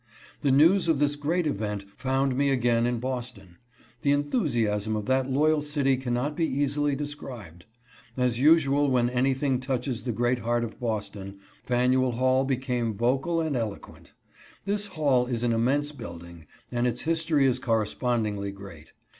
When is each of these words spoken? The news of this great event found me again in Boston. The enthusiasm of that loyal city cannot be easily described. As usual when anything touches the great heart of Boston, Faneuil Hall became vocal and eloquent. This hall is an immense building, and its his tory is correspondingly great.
The 0.41 0.49
news 0.51 0.87
of 0.87 0.97
this 0.97 1.15
great 1.15 1.45
event 1.45 1.85
found 1.95 2.35
me 2.35 2.49
again 2.49 2.87
in 2.87 2.97
Boston. 2.97 3.57
The 4.01 4.09
enthusiasm 4.09 4.95
of 4.95 5.05
that 5.05 5.29
loyal 5.29 5.61
city 5.61 5.95
cannot 5.95 6.35
be 6.35 6.43
easily 6.47 6.95
described. 6.95 7.65
As 8.17 8.39
usual 8.39 8.89
when 8.89 9.11
anything 9.11 9.59
touches 9.59 10.01
the 10.01 10.11
great 10.11 10.39
heart 10.39 10.63
of 10.63 10.79
Boston, 10.79 11.37
Faneuil 11.67 12.13
Hall 12.13 12.45
became 12.45 12.95
vocal 12.95 13.41
and 13.41 13.55
eloquent. 13.55 14.13
This 14.65 14.87
hall 14.87 15.27
is 15.27 15.43
an 15.43 15.53
immense 15.53 15.91
building, 15.91 16.47
and 16.71 16.87
its 16.87 17.01
his 17.01 17.23
tory 17.23 17.45
is 17.45 17.59
correspondingly 17.59 18.51
great. 18.51 18.93